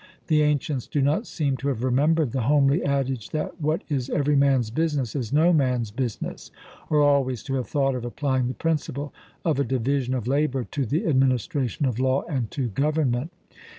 The 0.29 0.41
ancients 0.41 0.87
do 0.87 0.99
not 0.99 1.27
seem 1.27 1.57
to 1.57 1.67
have 1.67 1.83
remembered 1.83 2.31
the 2.31 2.41
homely 2.41 2.83
adage 2.83 3.29
that, 3.29 3.61
'What 3.61 3.83
is 3.87 4.09
every 4.09 4.35
man's 4.35 4.71
business 4.71 5.15
is 5.15 5.31
no 5.31 5.53
man's 5.53 5.91
business,' 5.91 6.49
or 6.89 7.03
always 7.03 7.43
to 7.43 7.53
have 7.57 7.67
thought 7.67 7.93
of 7.93 8.03
applying 8.03 8.47
the 8.47 8.55
principle 8.55 9.13
of 9.45 9.59
a 9.59 9.63
division 9.63 10.15
of 10.15 10.25
labour 10.25 10.63
to 10.63 10.87
the 10.87 11.05
administration 11.05 11.85
of 11.85 11.99
law 11.99 12.23
and 12.27 12.49
to 12.49 12.69
government. 12.69 13.29